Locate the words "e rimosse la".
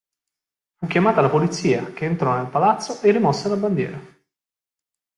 3.03-3.55